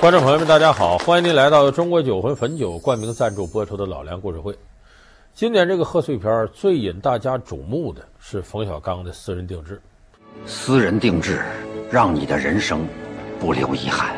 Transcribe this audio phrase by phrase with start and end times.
[0.00, 0.96] 观众朋友们，大家好！
[0.96, 4.50] 欢迎您来到中国酒魂汾酒冠名赞助播出的《老梁故事会》。
[5.34, 9.78] 今年这个贺岁片最引大家瞩目的是冯小刚的私人定制。
[10.46, 11.42] 私人定制，
[11.90, 12.88] 让你的人生
[13.38, 14.16] 不留遗憾。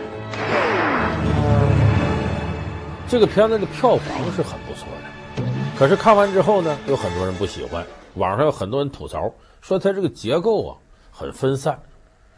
[3.09, 5.43] 这个片子的票房是很不错的，
[5.77, 7.85] 可是看完之后呢，有很多人不喜欢。
[8.15, 9.29] 网上有很多人吐槽，
[9.61, 10.77] 说它这个结构啊
[11.11, 11.77] 很分散，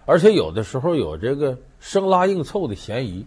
[0.06, 3.26] 而且有的时候有这个生拉硬凑的嫌疑。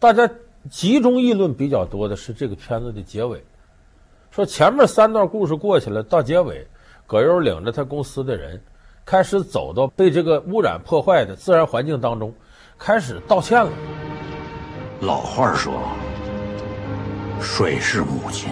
[0.00, 0.30] 大家
[0.70, 3.42] 集中议论比较多的是这个片子的结尾，
[4.30, 6.64] 说前面三段故事过去了，到结尾，
[7.04, 8.62] 葛优领着他公司的人，
[9.04, 12.32] 开始走到被这个污染破坏的自然环境当中，
[12.78, 13.72] 开始道歉了。
[15.00, 15.72] 老话说，
[17.40, 18.48] 水是母亲，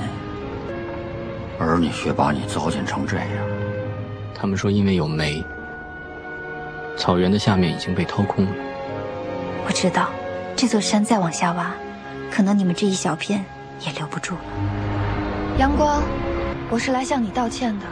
[1.60, 3.28] 儿女却把你糟践成这样。
[4.34, 5.44] 他们说，因为有煤，
[6.96, 8.50] 草原的下面已经被掏空了。
[9.64, 10.10] 我知道。
[10.56, 11.74] 这座山再往下挖，
[12.32, 13.44] 可能你们这一小片
[13.80, 14.40] 也留不住了。
[15.58, 16.02] 阳光，
[16.70, 17.84] 我是来向你道歉的。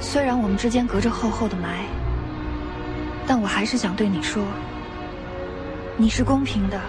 [0.00, 1.86] 虽然我们之间隔着厚厚的霾，
[3.24, 4.42] 但我还是想对你说，
[5.96, 6.80] 你是公平的，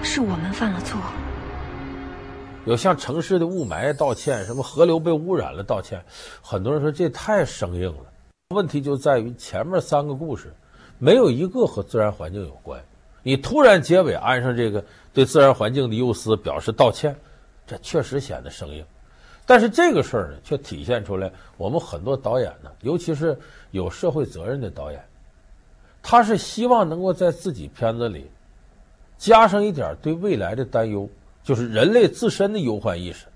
[0.00, 1.00] 是我们犯了错。
[2.66, 6.04] 有向城市的雾霾道歉，什么河流被污染了道歉，
[6.40, 8.12] 很多人说这太生硬了。
[8.54, 10.54] 问题就在于前面三个故事。
[11.02, 12.80] 没有一个和自然环境有关，
[13.24, 17.12] 你突然结尾安上这个对自然环境的忧思，表示道歉，
[17.66, 18.84] 这确实显得生硬。
[19.44, 23.36] 但是这个事儿呢，却体现出来我们很多导演呢，尤其是
[23.72, 25.04] 有社会责任的导演，
[26.04, 28.30] 他是希望能够在自己片子里
[29.18, 31.10] 加上一点对未来的担忧，
[31.42, 33.26] 就是人类自身的忧患意识。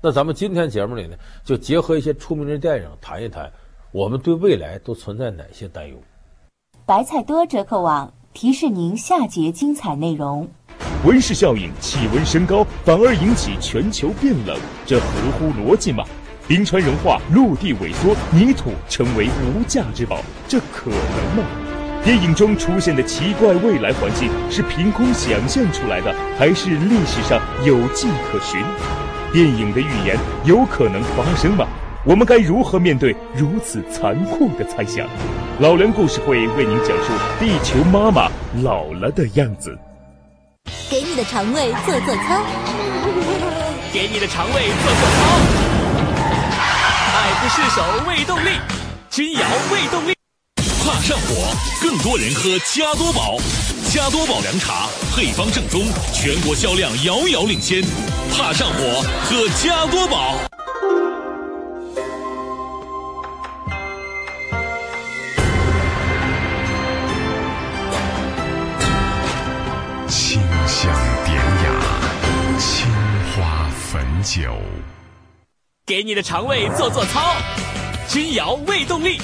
[0.00, 1.14] 那咱们今天节目里呢，
[1.44, 3.52] 就结合一些出名的电影谈一谈，
[3.92, 5.94] 我们对未来都存在哪些担忧。
[6.88, 10.48] 白菜多折扣网提示您下节精彩内容。
[11.04, 15.06] 温室效应，气温升高反而引起全球变冷，这合
[15.38, 16.02] 乎逻辑吗？
[16.46, 20.18] 冰川融化，陆地萎缩，泥土成为无价之宝，
[20.48, 21.44] 这可能吗？
[22.02, 28.62] 电影中出现的奇怪未来环境是凭空想象出来的，还是历史上有迹可循？
[29.30, 30.16] 电影的预言
[30.46, 31.66] 有可能发生吗？
[32.08, 35.06] 我们该如何面对如此残酷的猜想？
[35.60, 38.30] 老梁故事会为您讲述地球妈妈
[38.62, 39.76] 老了的样子。
[40.88, 42.42] 给你的肠胃做做操，
[43.92, 45.20] 给你的肠胃做做操。
[47.12, 48.58] 爱不释手胃动力，
[49.10, 50.14] 君瑶胃动力。
[50.82, 53.36] 怕上火，更多人喝加多宝。
[53.90, 55.82] 加多宝凉茶配方正宗，
[56.14, 57.82] 全国销量遥遥领先。
[58.32, 60.47] 怕上火，喝加多宝。
[74.28, 74.52] 酒，
[75.86, 77.34] 给你的肠胃做做操，
[78.06, 79.18] 君瑶胃动力。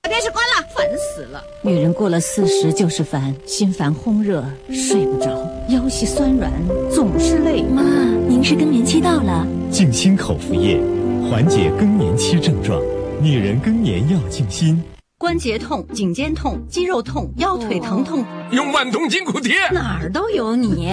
[0.00, 1.44] 把电视关了，烦死了。
[1.60, 6.50] 女人过了四十就是烦，心烦烘热，睡不着，腰膝酸软，
[6.90, 7.64] 总是累。
[7.64, 7.82] 妈，
[8.26, 10.80] 您是更年期到了，静心口服液，
[11.28, 12.80] 缓解更年期症状。
[13.20, 14.82] 女人更年要静心。
[15.26, 20.88] 关节痛、颈肩痛、肌肉痛、腰腿疼痛，用万通筋骨贴，哪儿都有你。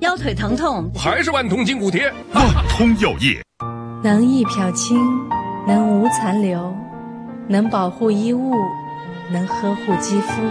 [0.00, 3.40] 腰腿疼痛还是万通筋骨贴，万通药业。
[4.02, 4.98] 能一漂清，
[5.68, 6.74] 能无残留，
[7.46, 8.56] 能保护衣物，
[9.30, 10.42] 能呵护肌肤，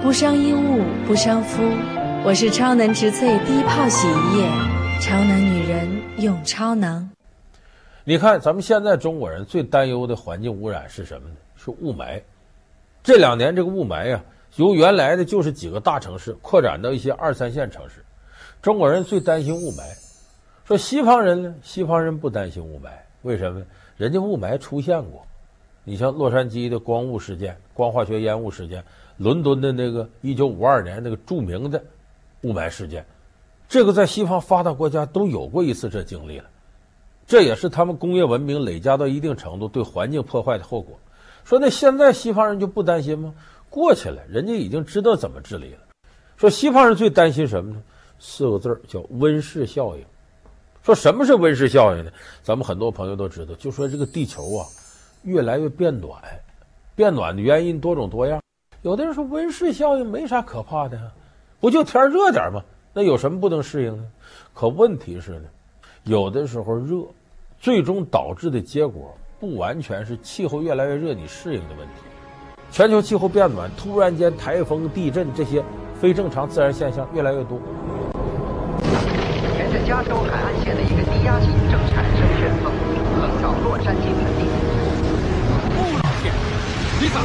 [0.00, 1.64] 不伤衣物，不伤肤。
[2.24, 4.48] 我是超能植萃低泡洗衣液，
[5.00, 7.10] 超能女人用超能。
[8.04, 11.34] 你看，咱们现在中国人最担忧的环境污染是什么呢？
[11.56, 12.22] 是雾霾，
[13.06, 14.24] 这两年这个雾霾呀，
[14.56, 18.04] 由原来的就是几个大城市扩展到一些二三线城市。
[18.60, 19.82] 中国人最担心雾霾，
[20.64, 22.88] 说西方人呢，西方人不担心雾霾，
[23.22, 23.62] 为什么？
[23.96, 25.24] 人家雾霾出现过，
[25.84, 28.82] 你像洛杉矶的光雾事件、光化学烟雾事件，
[29.18, 31.80] 伦敦的那个一九五二年那个著名的
[32.40, 33.06] 雾霾事件，
[33.68, 36.46] 这个在西方发达国家都有过一次这经历了，
[37.24, 40.98] 这也是他们工业文明累加到一定程度对环境破坏的后果。
[41.46, 43.32] 说那现在西方人就不担心吗？
[43.70, 45.78] 过去了，人家已经知道怎么治理了。
[46.36, 47.80] 说西方人最担心什么呢？
[48.18, 50.04] 四个字叫温室效应。
[50.82, 52.10] 说什么是温室效应呢？
[52.42, 54.66] 咱们很多朋友都知道，就说这个地球啊，
[55.22, 56.20] 越来越变暖，
[56.96, 58.42] 变暖的原因多种多样。
[58.82, 61.12] 有的人说温室效应没啥可怕的，
[61.60, 62.60] 不就天热点吗？
[62.92, 64.04] 那有什么不能适应呢？
[64.52, 65.48] 可问题是呢，
[66.02, 67.04] 有的时候热，
[67.60, 69.16] 最终导致的结果。
[69.38, 71.94] 不完全是气候越来越热，你适应的问题。
[72.72, 75.62] 全球气候变暖，突然间台风、地震这些
[76.00, 77.60] 非正常自然现象越来越多。
[79.58, 82.72] 沿着加州海岸线的一个低压脊正产生旋风，
[83.20, 84.48] 横扫洛杉矶盆地。
[85.76, 86.32] 不，老天！
[87.02, 87.20] 丽萨，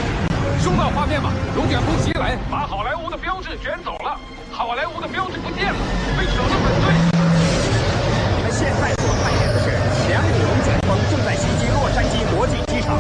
[0.60, 1.32] 收到画面吗？
[1.56, 4.20] 龙卷风袭来，把好莱坞的标志卷走了。
[4.52, 5.80] 好莱坞的标志不见了，
[6.20, 6.92] 被扯得粉碎。
[8.36, 9.01] 你们现在
[10.64, 12.98] 强力龙卷风正在袭击洛杉矶国际机场。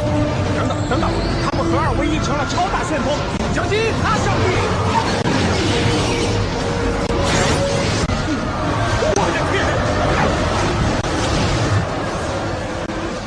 [0.57, 1.09] 等等等等，
[1.43, 3.13] 他们合二为一成了超大旋风，
[3.53, 4.45] 小心，他上去！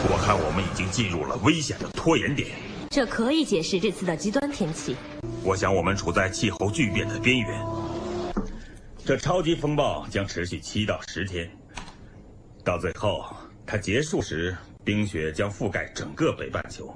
[0.07, 2.49] 我看我们已经进入了危险的拖延点。
[2.91, 4.97] 这可以解释这次的极端天气。
[5.43, 7.61] 我想我们处在气候巨变的边缘。
[9.05, 11.51] 这超级风暴将持续七到十天，
[12.65, 13.25] 到最后
[13.67, 16.95] 它结束时，冰雪将覆盖整个北半球。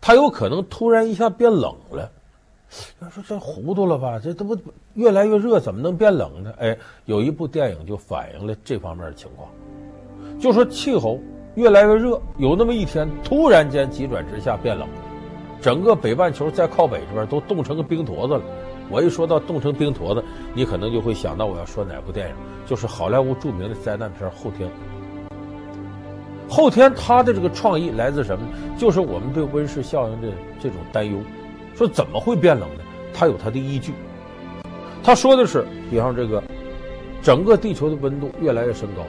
[0.00, 2.10] 它有可能突然一下变冷了。
[3.00, 4.18] 要说这糊涂了吧？
[4.18, 4.56] 这这不
[4.94, 6.52] 越来越热，怎么能变冷呢？
[6.58, 6.76] 哎，
[7.06, 9.50] 有一部电影就反映了这方面的情况，
[10.38, 11.18] 就说气候
[11.54, 14.86] 越来越热，有那么一天突然间急转直下变冷，
[15.62, 18.42] 整个北半球再靠北这边都冻成个冰坨子了。
[18.90, 20.24] 我一说到冻成冰坨子，
[20.54, 22.34] 你可能就会想到我要说哪部电影，
[22.66, 24.68] 就是好莱坞著名的灾难片《后天》。
[26.48, 28.46] 后天他的这个创意来自什么？
[28.78, 31.18] 就是我们对温室效应的这种担忧。
[31.74, 32.82] 说怎么会变冷呢？
[33.12, 33.92] 它有它的依据。
[35.02, 36.42] 他说的是，比方这个，
[37.22, 39.02] 整个地球的温度越来越升高，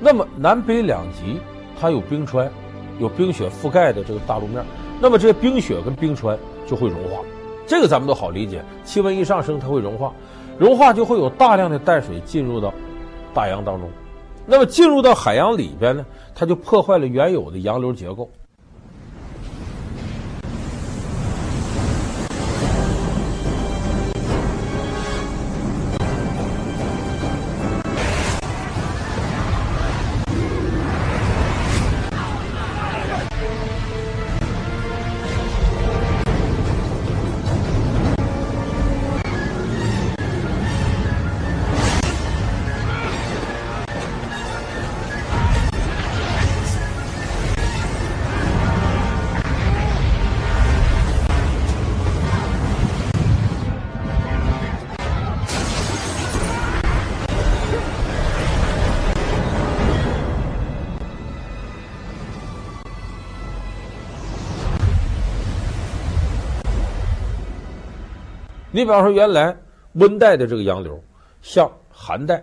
[0.00, 1.38] 那么南北两极
[1.78, 2.50] 它有冰川，
[2.98, 4.64] 有冰雪覆盖的这个大陆面，
[5.00, 7.20] 那么这些冰雪跟冰川就会融化。
[7.70, 10.12] 这个咱们都好理解，气温一上升它会融化，
[10.58, 12.74] 融化就会有大量的淡水进入到
[13.32, 13.88] 大洋当中，
[14.44, 18.28] 那么进入到海洋里边呢，它就破坏了原有的洋流结构。
[68.80, 69.54] 你比方说，原来
[69.92, 70.98] 温带的这个洋流
[71.42, 72.42] 向寒带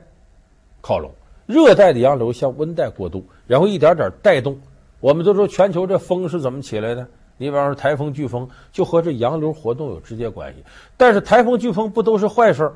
[0.81, 1.12] 靠拢，
[1.48, 4.56] 热带的洋流向温带过渡，然后一点点带动。
[5.00, 7.07] 我们都说全球这风是怎么起来的？
[7.38, 10.63] 你比方说台风、飓风，就和这洋流活动有直接关系。
[10.95, 12.75] 但是台风、飓风不都是坏事儿？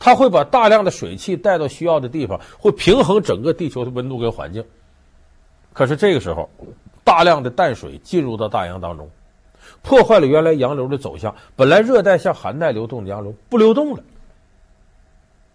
[0.00, 4.64] 它会把大量的水汽带到需要的地方，会平衡整个地球的温度跟环境。
[5.72, 6.50] 可是这个时候，
[7.04, 9.08] 大量的淡水进入到大洋当中。
[9.82, 14.02] 破坏了原来洋流的走向，本来热带向寒带流动的洋流不流动了。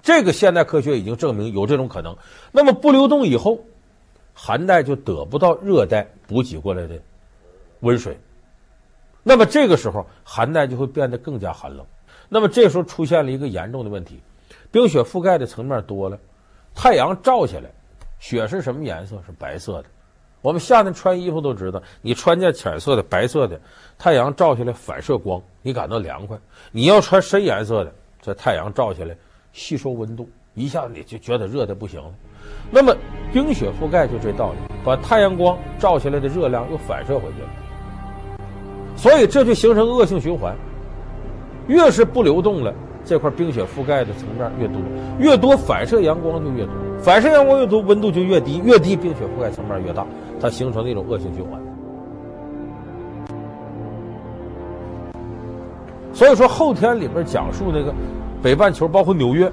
[0.02, 2.16] 这个现代科学已经证明有这种可能。
[2.52, 3.60] 那么不流动以后，
[4.34, 7.00] 寒带就得不到热带补给过来的
[7.80, 8.18] 温水。
[9.24, 11.86] 那么这个时候，寒带就会变得更加寒冷。
[12.30, 14.20] 那么这时候出现了一个严重的问题：
[14.72, 16.20] 冰雪覆盖的层面多了，
[16.76, 17.72] 太阳照下来，
[18.20, 19.16] 雪是什么颜色？
[19.26, 19.86] 是白色的。
[20.46, 23.60] 我们夏天穿衣服都知道，你穿件浅色的、白色的，
[23.98, 26.38] 太阳照下来反射光，你感到凉快；
[26.72, 29.18] 你要穿深颜色的，这太阳照下来
[29.54, 32.12] 吸收温度，一下子你就觉得热的不行了。
[32.70, 32.96] 那么
[33.34, 37.50] 冰雪覆盖就这道理，把太阳光照下来的热量又反射回去了，
[38.96, 40.56] 所以这就形成恶性循环，
[41.66, 42.72] 越是不流动了。
[43.04, 44.78] 这块冰雪覆盖的层面越多，
[45.20, 46.74] 越多反射阳光就越多，
[47.04, 50.04] 反射阳光越多，温度就越低，越低冰雪覆盖层面越大，
[50.40, 51.60] 它形成了一种恶性循环。
[56.14, 57.94] 所以说，后天里边讲述那个
[58.42, 59.52] 北半球，包括纽约，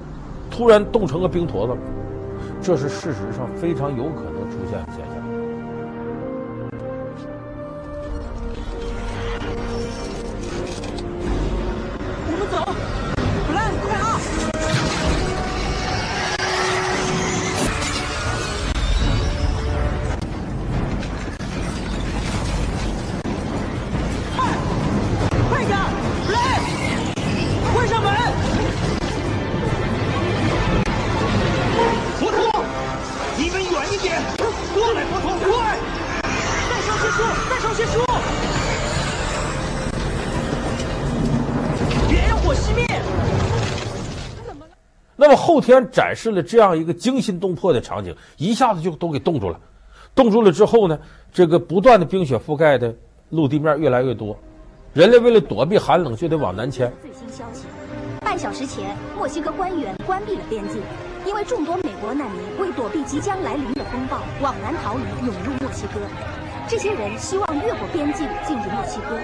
[0.50, 1.76] 突然冻成个冰坨子，
[2.60, 5.11] 这是事实上非常有可能出现的现象。
[45.62, 49.58] 天展示了这样一个惊心动魄的场景，一下子就都给冻住了。
[50.14, 50.98] 冻住了之后呢，
[51.32, 52.94] 这个不断的冰雪覆盖的
[53.30, 54.36] 陆地面越来越多，
[54.92, 56.92] 人类为了躲避寒冷，就得往南迁。
[57.00, 57.64] 最新消息，
[58.20, 60.82] 半小时前，墨西哥官员关闭了边境，
[61.24, 66.00] 因为众多美国难民为躲避即将来临的风暴，往南逃离，涌入墨西哥。
[66.68, 69.18] 这些人希望越过边境进入墨西哥，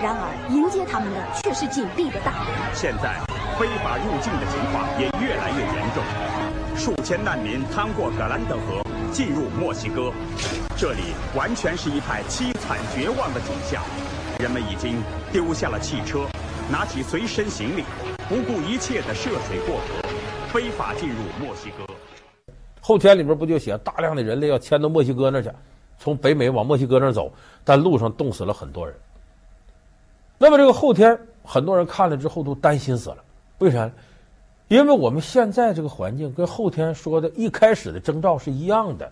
[0.00, 2.46] 然而迎接他们的却是紧闭的大门。
[2.72, 3.18] 现在
[3.58, 6.04] 非法入境的情况也越来越严重，
[6.76, 10.12] 数千难民趟过格兰德河进入墨西哥，
[10.76, 13.82] 这里完全是一派凄惨绝望的景象。
[14.38, 15.02] 人们已经
[15.32, 16.20] 丢下了汽车，
[16.70, 17.82] 拿起随身行李，
[18.28, 20.08] 不顾一切的涉水过河，
[20.52, 21.84] 非法进入墨西哥。
[22.80, 25.50] 后天里边不就写大量的人类要迁到墨西哥那去？
[25.98, 27.32] 从北美往墨西哥那儿走，
[27.64, 28.94] 但路上冻死了很多人。
[30.38, 33.18] 那么这个后天，很多人看了之后都担心死了。
[33.58, 33.90] 为啥？
[34.68, 39.10] 因为我们现在这个环境跟后天说的一开始的征兆是一样的，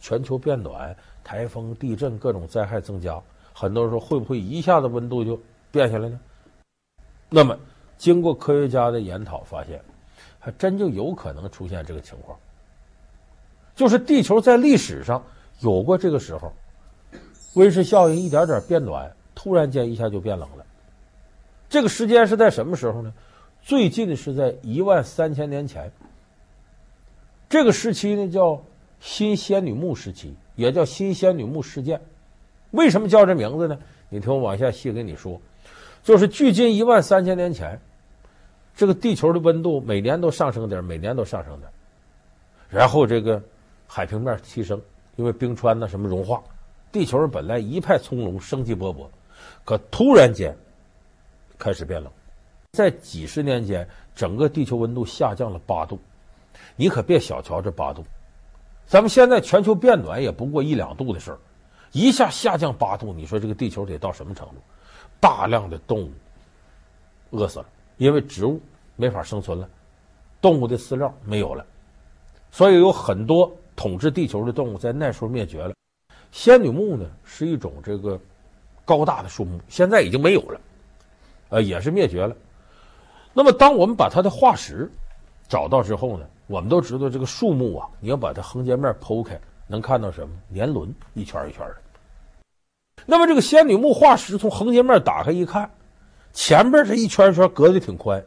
[0.00, 3.18] 全球变暖、台风、地震各种灾害增加。
[3.52, 5.40] 很多人说会不会一下子温度就
[5.70, 6.20] 变下来呢？
[7.30, 7.56] 那么
[7.96, 9.80] 经过科学家的研讨发现，
[10.38, 12.36] 还真就有可能出现这个情况，
[13.74, 15.22] 就是地球在历史上。
[15.60, 16.52] 有过这个时候，
[17.54, 20.65] 温室效应一点点变暖，突然间一下就变冷了。
[21.68, 23.12] 这个时间是在什么时候呢？
[23.62, 25.90] 最近是在一万三千年前。
[27.48, 28.62] 这个时期呢叫
[29.00, 32.00] 新仙女木时期，也叫新仙女木事件。
[32.70, 33.78] 为什么叫这名字呢？
[34.08, 35.40] 你听我往下细跟你说，
[36.02, 37.80] 就是距今一万三千年前，
[38.74, 41.68] 这个地球的温度每年都上升点，每年都上升点，
[42.68, 43.42] 然后这个
[43.86, 44.80] 海平面提升。
[45.16, 46.42] 因为冰川呢什么融化，
[46.92, 49.06] 地球本来一派葱茏、生机勃勃，
[49.64, 50.54] 可突然间
[51.58, 52.10] 开始变冷，
[52.72, 55.98] 在几十年间，整个地球温度下降了八度。
[56.74, 58.04] 你可别小瞧这八度，
[58.86, 61.38] 咱们现在全球变暖也不过一两度的事儿，
[61.92, 64.54] 一下下降八度，你说这个地球得到什么程度？
[65.20, 66.10] 大量的动物
[67.30, 68.60] 饿死了，因为植物
[68.96, 69.68] 没法生存了，
[70.40, 71.64] 动物的饲料没有了，
[72.50, 73.50] 所以有很多。
[73.76, 75.74] 统治地球的动物在那时候灭绝了。
[76.32, 78.18] 仙女木呢是一种这个
[78.86, 80.58] 高大的树木，现在已经没有了，
[81.48, 82.36] 呃，也是灭绝了。
[83.32, 84.90] 那么，当我们把它的化石
[85.48, 90.34] 找到之后呢，我们都知道这个树木啊，你要把它横截面剖开，能看到什么？
[90.48, 91.76] 年轮一圈一圈的。
[93.04, 95.70] 那么，这个仙女木化石从横截面打开一看，
[96.32, 98.24] 前边这一圈圈隔得挺宽，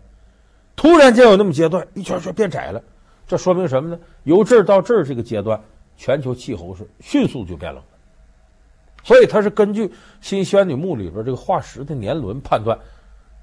[0.75, 2.81] 突然间有那么阶段，一圈圈变窄了。
[3.27, 3.99] 这说明什么呢？
[4.23, 5.61] 由这儿到这儿这个阶段，
[5.97, 7.89] 全球气候是迅速就变冷了。
[9.03, 12.79] 所以它是根据新仙女木里边这个化石的年轮判断，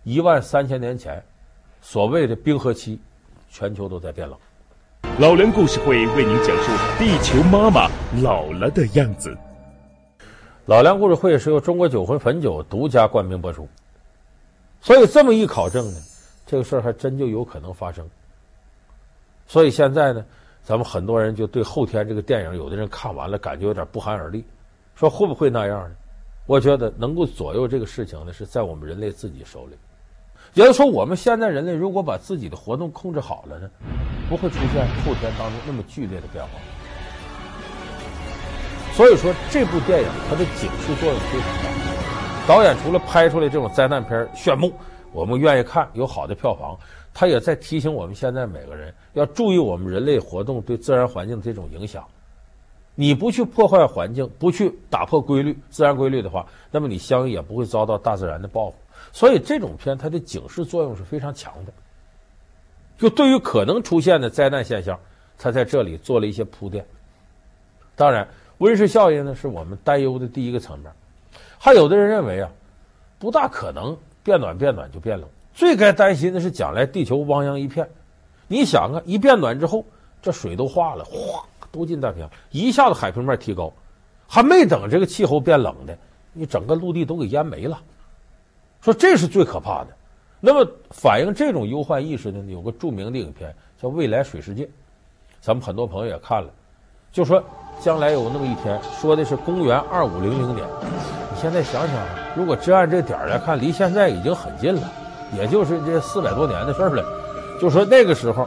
[0.07, 1.21] 一万三千年前
[1.81, 2.97] 所谓的冰河期，
[3.51, 4.39] 全球都在变冷。
[5.19, 7.91] 老梁故事会为您讲述地球妈妈
[8.23, 9.37] 老了的样子。
[10.65, 13.69] 老梁故事会是由中国酒魂汾酒独家冠名播出。
[14.81, 15.99] 所以这么一考证呢，
[16.47, 18.09] 这个事儿还真就有可能发生。
[19.49, 20.25] 所以现在呢，
[20.63, 24.45] 咱们很多人就对后天这个电影，有的人看完了感觉有点不寒而栗，
[24.95, 25.97] 说会不会那样呢？
[26.47, 29.77] 我觉得能够左右这个事情呢，是在我们人类自己手里。
[30.57, 33.69] 也就是说，我们现在人类如果把自己的活动控制好了呢，
[34.27, 36.51] 不会出现后天当中那么剧烈的变化。
[38.95, 42.49] 所以说，这部电影它的警示作用非常大。
[42.49, 44.73] 导演除了拍出来这种灾难片炫目，
[45.13, 46.75] 我们愿意看，有好的票房。
[47.13, 52.03] 他也在提醒我们现在每个人要注意我们人类活动对自然环境这种影响。
[52.95, 58.77] 你不去破坏环境，不去打破规律、自然规律的话，那么你相应也不会遭到大自然的报复。
[59.17, 61.73] 所以这种片它的警示作用是非常强的。
[62.99, 65.01] 就对于可能出现的灾难现象，
[65.39, 66.85] 它在这里做了一些铺垫。
[67.95, 70.93] 当然，温室效应呢是我们担忧的第一个层面。
[71.57, 72.51] 还有的人认为啊，
[73.19, 75.27] 不大可能变暖变暖就变冷。
[75.55, 77.89] 最该担心的是将来地球汪洋一片，
[78.49, 79.83] 你想啊，一变暖之后，
[80.21, 81.43] 这水都化了，哗，
[81.73, 83.73] 都进太平洋，一下子海平面提高，
[84.29, 85.95] 还没等这个气候变冷呢，
[86.35, 87.81] 你整个陆地都给淹没了。
[88.81, 89.89] 说这是最可怕的。
[90.41, 94.65] 那么反映这种忧患意识的呢，有个著名的影片叫《未来水世界》，
[95.41, 96.51] 咱们很多朋友也看了，
[97.11, 97.43] 就说
[97.81, 100.67] 将来有那么一天，说的是公元二五零零年。
[101.33, 101.97] 你现在想想，
[102.37, 104.93] 如果真按这点来看，离现在已经很近了。
[105.37, 107.05] 也就是这四百多年的事儿了，
[107.61, 108.47] 就说那个时候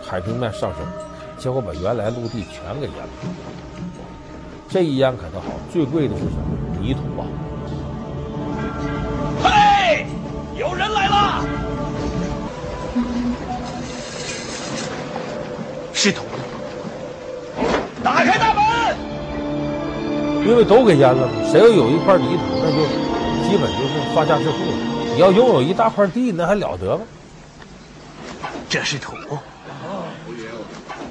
[0.00, 0.86] 海平面上升，
[1.36, 3.08] 结果把原来陆地全给淹了。
[4.68, 6.80] 这一淹可倒好，最贵的是什么？
[6.80, 7.26] 泥土啊！
[16.02, 16.24] 是土。
[18.02, 18.96] 打开大门！
[20.48, 22.86] 因为都给淹了嘛，谁要有一块泥土，那就
[23.46, 24.72] 基本就是发家致富了。
[25.14, 27.02] 你要拥有一大块地，那还了得吗？
[28.70, 29.14] 这是土，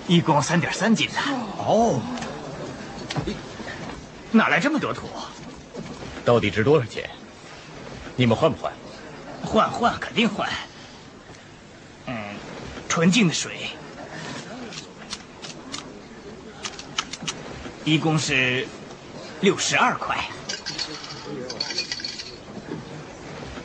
[0.08, 1.20] 一共三点三斤呢。
[1.60, 2.02] 哦，
[4.32, 5.08] 哪来这么多土？
[6.26, 7.08] 到底值多少钱？
[8.16, 8.74] 你们换不换？
[9.46, 10.50] 换换肯定换。
[12.08, 12.16] 嗯，
[12.88, 13.52] 纯净的水，
[17.90, 18.68] 一共是
[19.42, 20.16] 六十二块。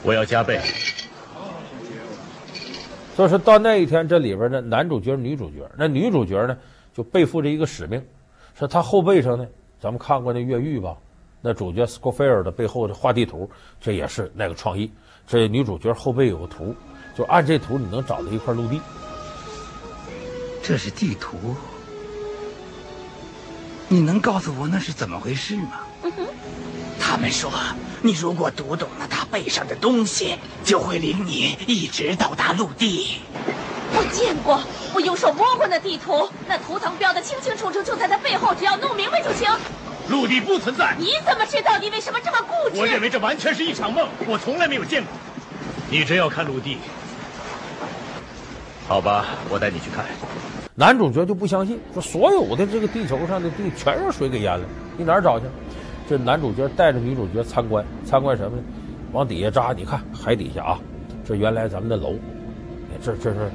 [0.02, 0.58] 我要加倍。
[3.14, 6.56] 所以说到那一天，这里边呢，男主角、女主角，那女主角呢，
[6.94, 8.02] 就背负着一个使命，
[8.58, 9.46] 说她后背上呢，
[9.78, 10.96] 咱们看过那越狱吧，
[11.42, 14.90] 那主角斯科菲尔的背后的画地图，这也是那个创意。
[15.26, 16.74] 这女主角后背有个图，
[17.14, 18.80] 就按这图你能找到一块陆地。
[20.62, 21.54] 这是地图，
[23.94, 25.82] 你能告诉我那是怎么回事吗？
[26.02, 26.26] 嗯哼。
[26.98, 27.48] 他们说，
[28.02, 33.20] 你如果读懂了他背上的东西，就会领你一直到达陆地。
[33.92, 34.60] 我见过，
[34.92, 39.48] 我用手摸过那地图，那图腾标的清清楚楚，就在他背后，只要弄明白就行。
[40.08, 40.96] 陆地不存在。
[40.98, 41.78] 你怎么知道？
[41.78, 42.80] 你为什么这么固执？
[42.80, 45.12] 我认为这完全是一场梦，我从来没有见过。
[45.88, 46.78] 你真要看陆地？
[48.88, 50.04] 好吧，我带你去看。
[50.76, 54.66] 男主角就不相信，说所有的这个地球上的地全让水给淹了，
[54.96, 55.46] 你哪儿找去？
[56.08, 58.62] 这男主角带着女主角参观，参观什么呢？
[59.12, 60.80] 往底下扎，你看海底下啊，
[61.24, 62.14] 这原来咱们的楼，
[63.00, 63.52] 这这是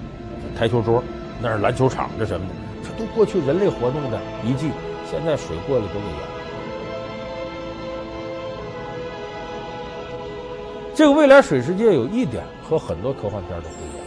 [0.57, 1.03] 台球桌，
[1.41, 2.53] 那是篮球场，这什么的，
[2.83, 4.71] 这都过去人类活动的遗迹，
[5.11, 6.27] 现在水过了都给淹了。
[10.95, 14.05] 这个未来水世界有一点和很多科幻片都不一样，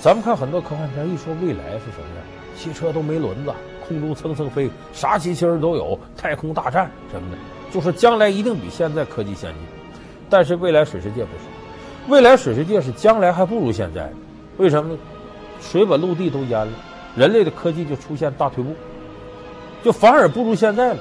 [0.00, 2.24] 咱们看很多科幻片一说未来是什么样，
[2.56, 3.52] 汽车都没轮子，
[3.86, 7.36] 空中蹭蹭飞，啥机器人都有，太空大战什么的。
[7.70, 9.60] 就是将来一定比现在科技先进，
[10.30, 11.44] 但是未来水世界不是，
[12.08, 14.10] 未来水世界是将来还不如现在，
[14.56, 14.98] 为什么呢？
[15.60, 16.72] 水把陆地都淹了，
[17.14, 18.74] 人类的科技就出现大退步，
[19.84, 21.00] 就反而不如现在了。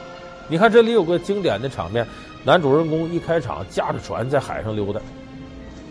[0.50, 2.06] 你看这里有个经典的场面，
[2.44, 5.00] 男主人公一开场驾着船在海上溜达，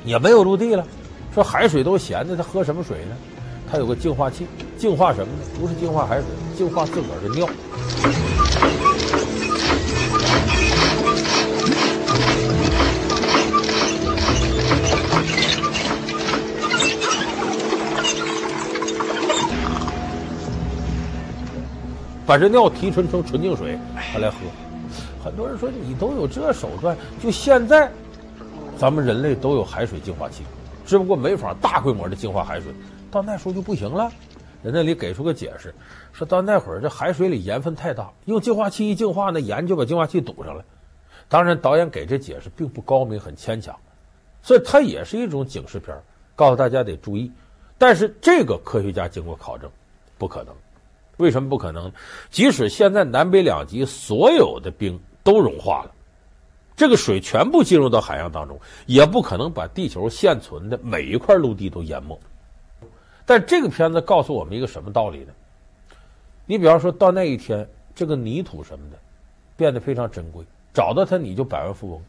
[0.05, 0.87] 也没有陆地了，
[1.39, 3.15] 说海水都咸的，他喝什么水呢？
[3.71, 4.45] 他有个净化器，
[4.77, 5.39] 净化什么呢？
[5.61, 6.25] 不是净化海水，
[6.57, 7.49] 净化自个儿的尿。
[22.27, 23.79] 把这尿提纯成纯净水，
[24.13, 24.39] 他来喝。
[25.23, 27.89] 很多人说你都有这手段，就现在，
[28.77, 30.43] 咱们人类都有海水净化器，
[30.89, 32.73] 只不过没法大规模的净化海水。
[33.11, 34.11] 到那时候就不行了。
[34.63, 35.75] 人那里给出个解释，
[36.15, 40.65] 说到那会儿这海水里盐分太大，用净化器一净化，那盐就把净化器堵上了。
[41.29, 43.77] 当然，导演给这解释并不高明，很牵强，
[44.43, 45.95] 所以它也是一种警示片，
[46.35, 47.31] 告诉大家得注意。
[47.77, 49.71] 但是这个科学家经过考证，
[50.17, 50.55] 不可能。
[51.19, 51.93] 为什么不可能？
[52.31, 55.93] 即使现在南北两极所有的冰都融化了，
[56.79, 62.17] 这个水全部进入到海洋当中，也不可能把地球现存的每一块陆地都淹没。
[63.27, 65.33] 但这个片子告诉我们一个什么道理呢？
[66.47, 68.99] 你比方说到那一天，这个泥土什么的
[69.57, 72.01] 变得非常珍贵，找到它你就百万富翁。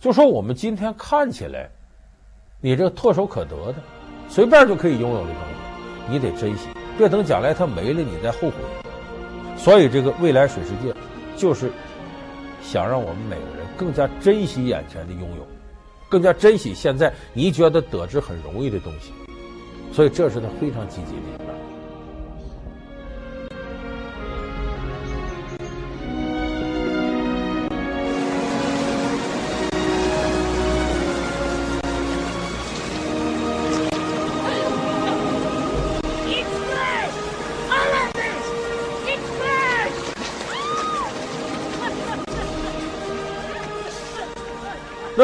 [0.00, 1.68] 就说我们今天看起来，
[2.62, 3.74] 你这唾手可得的，
[4.30, 6.68] 随便就可以拥有的东西，你得珍惜。
[6.96, 8.56] 别等将来它没了，你再后悔。
[9.58, 10.94] 所以，这个未来水世界，
[11.36, 11.70] 就是
[12.64, 15.46] 想让我们每个人更加珍惜眼前的拥有，
[16.08, 19.12] 更加珍惜现在你觉得得之很容易的东西。
[19.92, 21.53] 所以，这是他非常积极的。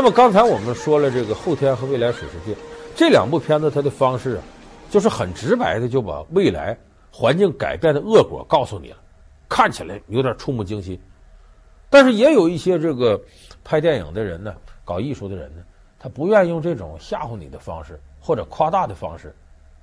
[0.01, 2.57] 那么刚才我们说了这个后天和未来水世界
[2.97, 4.43] 这两部片子，它的方式啊，
[4.89, 6.75] 就是很直白的就把未来
[7.13, 8.97] 环境改变的恶果告诉你了，
[9.47, 10.99] 看起来有点触目惊心。
[11.91, 13.21] 但是也有一些这个
[13.63, 14.55] 拍电影的人呢，
[14.87, 15.63] 搞艺术的人呢，
[15.99, 19.37] 他不愿意用这种吓唬你的方式或者夸大的方式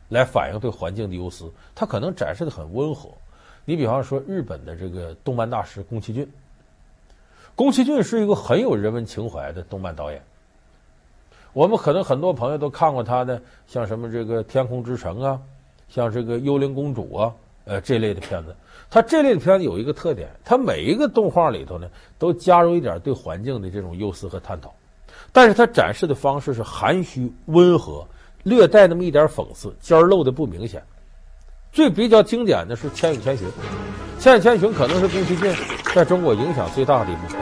[0.09, 3.07] 来反映对环境的忧思，他可能展示的很温和。
[3.65, 6.27] 你比方说日本的这个动漫大师宫崎骏。
[7.57, 10.21] 宫崎骏是一个很有人文情怀的动漫导演。
[11.53, 15.41] 我们可能很多朋友都看过他的，像什么这个《天空之城》啊，
[15.89, 17.33] 像这个《幽灵公主》啊，
[17.65, 18.55] 呃这类的片子。
[18.91, 21.89] 他这类的片子有一个特点，他每一个动画里头呢，
[22.19, 24.71] 都加入一点对环境的这种忧思和探讨，
[25.31, 28.05] 但是他展示的方式是含蓄温和，
[28.43, 30.83] 略带那么一点讽刺，尖儿露的不明显。
[31.77, 33.47] 最比较经典的是《千与千寻》，
[34.19, 35.55] 《千与千寻》可能是宫崎骏
[35.93, 37.37] 在中国影响最大的一部片。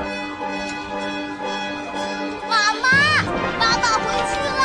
[2.50, 2.90] 妈妈，
[3.58, 4.60] 爸爸回去了，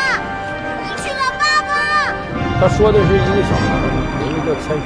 [0.83, 1.71] 回去了，爸爸。
[2.61, 3.63] 他说的是一个小孩，
[4.19, 4.83] 名字叫千寻，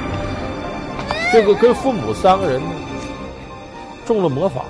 [1.33, 2.69] 这个跟父母三个人呢
[4.05, 4.69] 中了魔法了，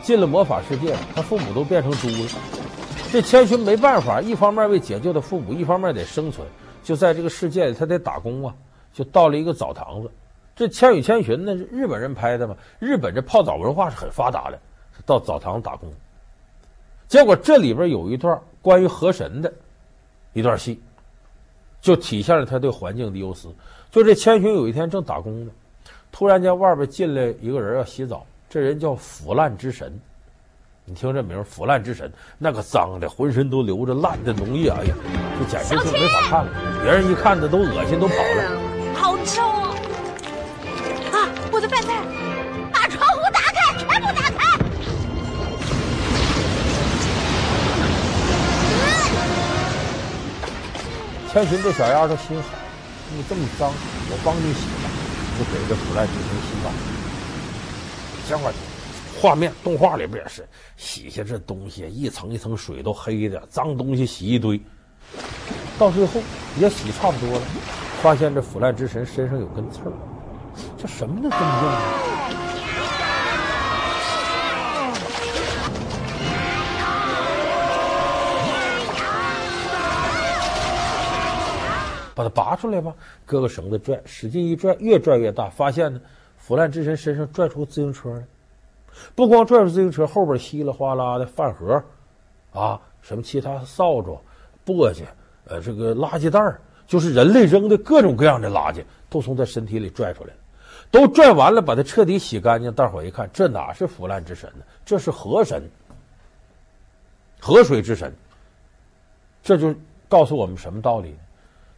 [0.00, 2.30] 进了魔法世界，他父母都变成猪了。
[3.12, 6.48] 这千寻没办法，一方面为解救他父母，一方面得生存，
[6.82, 8.54] 就在这个世界里，他得打工啊。
[8.92, 10.10] 就到了一个澡堂子，
[10.54, 12.54] 这《千与千寻》呢是日本人拍的嘛？
[12.78, 14.58] 日本这泡澡文化是很发达的，
[15.06, 15.90] 到澡堂打工。
[17.08, 19.52] 结果这里边有一段关于河神的
[20.32, 20.80] 一段戏，
[21.80, 23.48] 就体现了他对环境的忧思。
[23.90, 25.52] 就这千寻有一天正打工呢，
[26.10, 29.98] 突然间外边进来一个人要洗澡，这人叫腐烂之神。
[30.84, 34.94] 你听这名“腐烂之神”，那个脏的，浑身都流着烂的脓液，哎呀，
[35.38, 36.82] 这简直就没法看了。
[36.82, 38.71] 别人一看，这都恶心，都跑了。
[51.32, 52.48] 千寻这小丫头心好，
[53.16, 53.72] 你这么脏，
[54.10, 54.90] 我帮你洗吧，
[55.38, 56.68] 就给这腐烂之神洗澡。
[58.28, 58.52] 结果
[59.18, 64.60] 画面动画里边也是洗下这东西，一层一层水都黑的，脏东西洗一堆，
[65.78, 66.20] 到最后
[66.58, 67.42] 也洗差不多了。
[68.02, 69.92] 发现这腐烂之神身上有根刺儿，
[70.76, 72.41] 这什么的功用啊？
[82.14, 82.94] 把它拔出来吧，
[83.24, 85.48] 割个绳子拽，使劲一拽，越拽越大。
[85.48, 86.00] 发现呢，
[86.36, 88.24] 腐烂之神身上拽出自行车来，
[89.14, 91.82] 不光拽出自行车，后边稀里哗啦的饭盒，
[92.52, 94.18] 啊，什么其他扫帚、
[94.64, 95.04] 簸箕，
[95.44, 96.40] 呃，这个垃圾袋。
[96.84, 100.36] 就是人类扔的各种各样的垃圾，都从他身体里拽出来了，
[100.90, 102.70] 都拽完了，把他彻底洗干净。
[102.74, 104.64] 大伙一看，这哪是腐烂之神呢？
[104.84, 105.62] 这是河神，
[107.40, 108.12] 河水之神。
[109.42, 109.74] 这就
[110.06, 111.18] 告诉我们什么道理呢？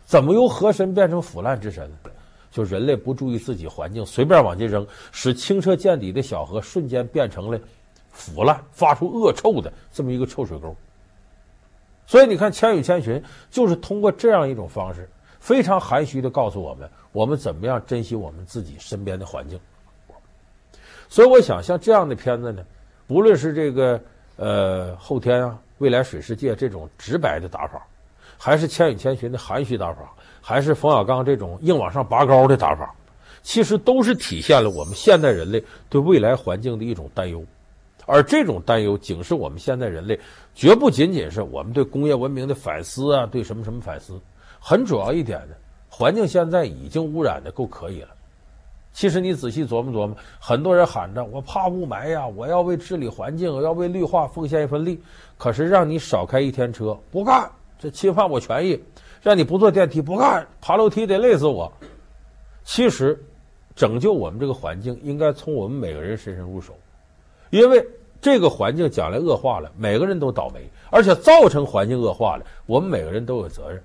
[0.04, 2.10] 怎么由河神变成腐烂之神呢？
[2.50, 7.58] 就人类不注意自己环境，随便往进扔，使清澈见底的小河瞬间变成了
[8.12, 10.72] 腐烂、发出恶臭的这么一个臭水沟。
[12.06, 13.14] 所以你看，《千与千寻》
[13.50, 15.08] 就是通过这样一种方式，
[15.40, 19.58] 非常含蓄的告诉我们，我们怎么样珍惜我们自己身边的环境。
[21.08, 22.62] 所以我想，像这样的片子呢，
[23.08, 24.00] 不论是这个
[24.36, 27.84] 呃后天啊、未来水世界这种直白的打法，
[28.44, 30.00] 还是《千与千寻》的含蓄打法，
[30.42, 32.94] 还是冯小刚这种硬往上拔高的打法，
[33.42, 37.42] 其实都是体现了我们现代人类对未来环境的一种担忧。
[38.04, 40.20] 而这种担忧警示我们现在人类，
[40.54, 44.20] 绝不仅仅是我们对工业文明的反思啊，对什么什么反思，
[44.60, 45.54] 很主要一点呢，
[45.88, 48.08] 环境现在已经污染的够可以了。
[48.92, 55.00] 其实你仔细琢磨琢磨，很多人喊着我怕雾霾呀，我要为治理环境，我要为绿化奉献一份力。
[55.38, 57.50] 可是让你少开一天车，不干，
[57.84, 58.78] 这侵犯我权益；
[59.22, 61.70] 让你不坐电梯，不干，爬楼梯得累死我。
[62.64, 63.22] 其实，
[63.76, 66.74] 拯救我们这个环境，应该从我们每个人身上入手。
[67.50, 67.86] 因为
[68.22, 73.82] 这个环境将来恶化了，每个人都倒霉，而且造成环境恶化了，我们每个人都有责任。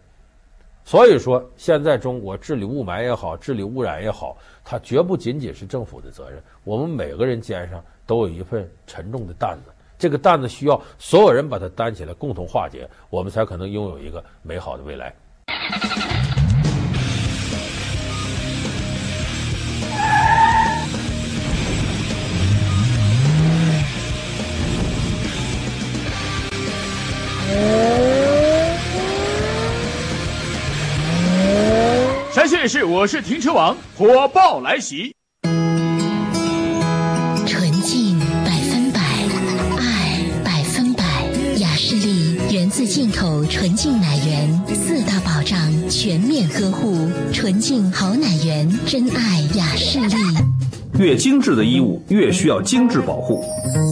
[0.85, 9.71] 所以说，现在中国治理雾霾也好，治理污染也好，它绝不仅仅是政府的责任，我们每个人肩上都有一份沉重的担子。
[9.99, 15.13] 这个担子需要所有人把它担起来，共同化解，我们才可能拥有一个美好的未来。
[32.31, 35.18] 山县市，我是停车王，火爆来袭。
[42.69, 50.15] 自进口纯净奶源，四大保障全面呵护，纯净好奶源，真爱雅士利。
[50.99, 53.43] 越精致的衣物越需要精致保护，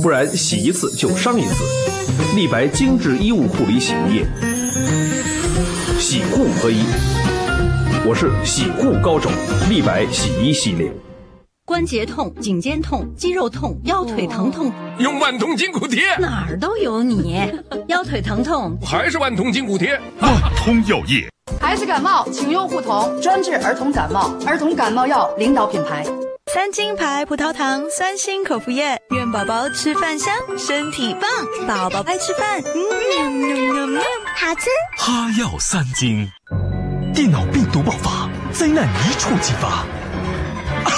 [0.03, 1.63] 不然洗一次就伤一次。
[2.35, 4.27] 立白精致衣物护理洗衣液，
[5.99, 6.83] 洗护合一。
[8.05, 9.29] 我是洗护高手，
[9.69, 10.91] 立白洗衣系列。
[11.67, 17.39] 关关节痛、颈肩痛、肌肉痛、腰腿疼痛，用万通筋骨贴，哪儿都有你。
[17.89, 19.99] 腰腿疼痛还是万通筋骨贴。
[20.19, 21.29] 万通药业。
[21.61, 26.03] 孩子感冒，请用护童，专治儿童感冒，儿童感冒药领导品牌。
[26.51, 31.67] 三金牌葡萄糖酸锌口服液，愿宝宝吃饭香，身体棒。
[31.67, 32.73] 宝宝爱吃饭，嗯，
[33.19, 33.41] 嗯，
[33.75, 34.01] 嗯，嗯，
[34.35, 34.69] 好吃。
[34.97, 36.27] 哈药三金，
[37.13, 39.67] 电脑病毒爆发，灾难一触即发。
[39.67, 40.97] 啊！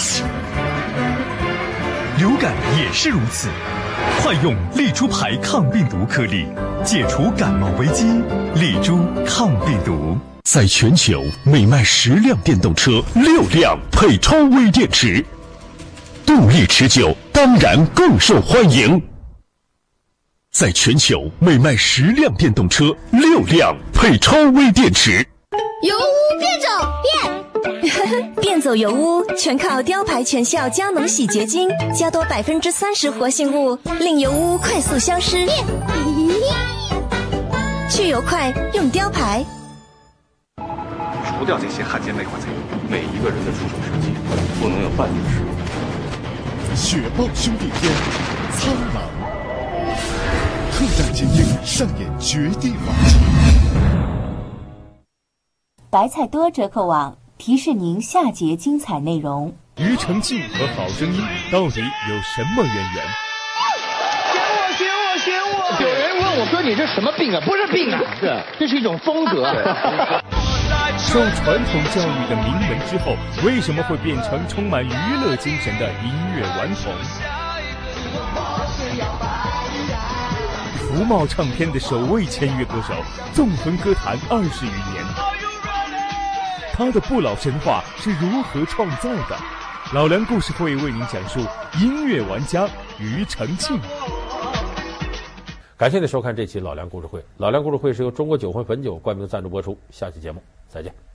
[2.19, 3.47] 流感也是如此，
[4.21, 6.45] 快用利珠牌抗病毒颗粒，
[6.84, 8.03] 解除感冒危机。
[8.55, 15.25] 利珠抗病毒，在全球每卖十辆电动车，六辆配超微电池。
[16.25, 19.01] 动力持久，当然更受欢迎。
[20.51, 25.25] 在全球每卖十辆电动车，六辆配超微电池。
[25.84, 26.69] 油污变种
[27.23, 27.45] 变，
[28.41, 35.47] 变走油污全靠雕牌全效佳能洗洁精，加多百分之三十活性物，令油污快速消失。
[37.89, 39.45] 去油快用雕牌。
[40.57, 42.47] 除掉这些汉奸内鬼贼，
[42.89, 44.13] 每一个人的出手时机
[44.61, 45.47] 不能有半点失误。
[46.75, 47.91] 雪豹兄弟篇，
[48.57, 49.03] 苍狼，
[50.71, 53.17] 特战精英上演绝地反击。
[55.89, 59.56] 白菜多折扣网提示您下节精彩内容。
[59.78, 63.06] 庾澄庆和好声音到底有什么渊源？
[64.34, 65.82] 选我，选我，选我！
[65.82, 67.39] 有人问我说：“你这什么病啊？
[67.45, 69.45] 不是病啊，是这是一种风格。
[70.99, 74.91] ”受传统教育的名门之后，为什么会变成充满娱
[75.23, 76.93] 乐精神的音乐顽童？
[80.78, 82.93] 福茂唱片的首位签约歌手，
[83.34, 84.98] 纵横歌坛二十余年，
[86.79, 89.37] 他的不老神话是如何创造的？
[89.93, 91.41] 老梁故事会为您讲述
[91.81, 92.65] 音乐玩家
[92.97, 93.77] 庾澄庆。
[95.75, 97.21] 感谢您收看这期老梁故事会。
[97.35, 99.77] 老梁故事会是由中国酒魂汾酒冠名赞助播出。
[99.91, 101.08] 下期节目再见。